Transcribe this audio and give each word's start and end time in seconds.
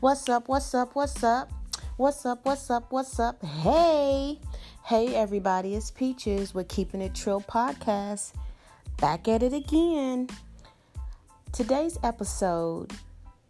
What's 0.00 0.28
up? 0.28 0.46
What's 0.46 0.72
up? 0.76 0.94
What's 0.94 1.24
up? 1.24 1.50
What's 1.96 2.24
up? 2.24 2.44
What's 2.44 2.70
up? 2.70 2.92
What's 2.92 3.18
up? 3.18 3.44
Hey, 3.44 4.38
hey, 4.84 5.12
everybody, 5.16 5.74
it's 5.74 5.90
Peaches 5.90 6.54
with 6.54 6.68
Keeping 6.68 7.02
It 7.02 7.16
Trill 7.16 7.40
podcast. 7.40 8.32
Back 9.00 9.26
at 9.26 9.42
it 9.42 9.52
again. 9.52 10.28
Today's 11.50 11.98
episode 12.04 12.92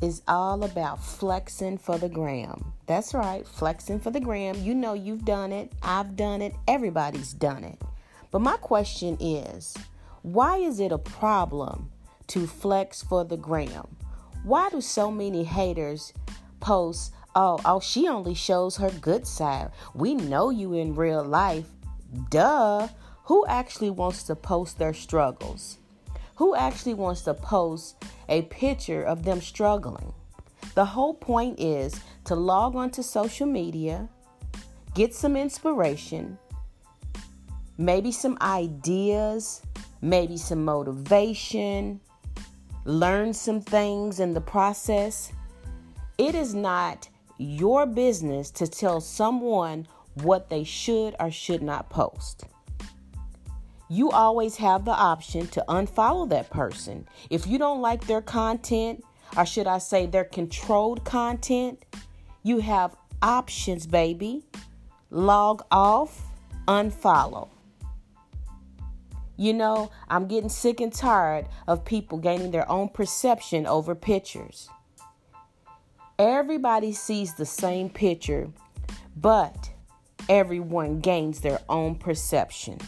is 0.00 0.22
all 0.26 0.64
about 0.64 1.04
flexing 1.04 1.76
for 1.76 1.98
the 1.98 2.08
gram. 2.08 2.72
That's 2.86 3.12
right, 3.12 3.46
flexing 3.46 4.00
for 4.00 4.10
the 4.10 4.20
gram. 4.20 4.56
You 4.62 4.74
know, 4.74 4.94
you've 4.94 5.26
done 5.26 5.52
it, 5.52 5.70
I've 5.82 6.16
done 6.16 6.40
it, 6.40 6.54
everybody's 6.66 7.34
done 7.34 7.64
it. 7.64 7.82
But 8.30 8.40
my 8.40 8.56
question 8.56 9.18
is 9.20 9.76
why 10.22 10.56
is 10.56 10.80
it 10.80 10.90
a 10.90 10.96
problem 10.96 11.90
to 12.28 12.46
flex 12.46 13.02
for 13.02 13.26
the 13.26 13.36
gram? 13.36 13.98
Why 14.42 14.70
do 14.70 14.80
so 14.80 15.10
many 15.10 15.44
haters 15.44 16.14
post, 16.60 17.12
oh, 17.34 17.60
oh, 17.64 17.80
she 17.80 18.08
only 18.08 18.34
shows 18.34 18.76
her 18.78 18.90
good 19.00 19.26
side? 19.26 19.70
We 19.94 20.14
know 20.14 20.50
you 20.50 20.72
in 20.72 20.94
real 20.94 21.22
life. 21.22 21.66
Duh. 22.30 22.88
Who 23.24 23.44
actually 23.46 23.90
wants 23.90 24.22
to 24.24 24.34
post 24.34 24.78
their 24.78 24.94
struggles? 24.94 25.78
Who 26.36 26.54
actually 26.54 26.94
wants 26.94 27.20
to 27.22 27.34
post 27.34 28.02
a 28.28 28.42
picture 28.42 29.02
of 29.02 29.24
them 29.24 29.40
struggling? 29.40 30.14
The 30.74 30.86
whole 30.86 31.14
point 31.14 31.60
is 31.60 32.00
to 32.24 32.34
log 32.34 32.74
onto 32.74 33.02
social 33.02 33.46
media, 33.46 34.08
get 34.94 35.14
some 35.14 35.36
inspiration, 35.36 36.38
maybe 37.76 38.10
some 38.10 38.38
ideas, 38.40 39.62
maybe 40.00 40.36
some 40.36 40.64
motivation, 40.64 42.00
learn 42.84 43.32
some 43.32 43.60
things 43.60 44.20
in 44.20 44.34
the 44.34 44.40
process. 44.40 45.32
It 46.18 46.34
is 46.34 46.54
not 46.54 47.08
your 47.38 47.86
business 47.86 48.50
to 48.52 48.66
tell 48.66 49.00
someone 49.00 49.86
what 50.14 50.50
they 50.50 50.64
should 50.64 51.14
or 51.18 51.30
should 51.30 51.62
not 51.62 51.88
post. 51.88 52.44
You 53.88 54.10
always 54.10 54.56
have 54.56 54.84
the 54.84 54.92
option 54.92 55.48
to 55.48 55.64
unfollow 55.68 56.28
that 56.28 56.50
person. 56.50 57.08
If 57.28 57.46
you 57.46 57.58
don't 57.58 57.80
like 57.80 58.06
their 58.06 58.22
content, 58.22 59.04
or 59.36 59.44
should 59.44 59.66
I 59.66 59.78
say 59.78 60.06
their 60.06 60.24
controlled 60.24 61.04
content, 61.04 61.84
you 62.42 62.60
have 62.60 62.94
options, 63.22 63.86
baby. 63.86 64.44
Log 65.10 65.62
off, 65.70 66.22
unfollow. 66.68 67.48
You 69.40 69.54
know, 69.54 69.90
I'm 70.06 70.26
getting 70.26 70.50
sick 70.50 70.82
and 70.82 70.92
tired 70.92 71.46
of 71.66 71.82
people 71.86 72.18
gaining 72.18 72.50
their 72.50 72.70
own 72.70 72.90
perception 72.90 73.66
over 73.66 73.94
pictures. 73.94 74.68
Everybody 76.18 76.92
sees 76.92 77.32
the 77.32 77.46
same 77.46 77.88
picture, 77.88 78.50
but 79.16 79.70
everyone 80.28 81.00
gains 81.00 81.40
their 81.40 81.58
own 81.70 81.94
perception. 81.94 82.80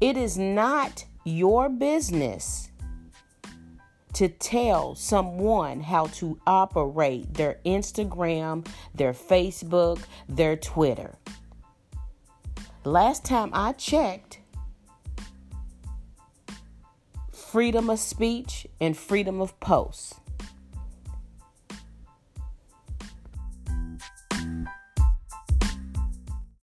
It 0.00 0.16
is 0.16 0.36
not 0.36 1.04
your 1.22 1.68
business 1.68 2.72
to 4.14 4.26
tell 4.26 4.96
someone 4.96 5.80
how 5.80 6.06
to 6.06 6.40
operate 6.44 7.34
their 7.34 7.60
Instagram, 7.64 8.66
their 8.96 9.12
Facebook, 9.12 10.00
their 10.28 10.56
Twitter. 10.56 11.14
Last 12.84 13.24
time 13.24 13.50
I 13.52 13.74
checked, 13.74 14.40
freedom 17.52 17.90
of 17.90 17.98
speech 17.98 18.66
and 18.80 18.96
freedom 18.96 19.42
of 19.42 19.60
post. 19.60 20.14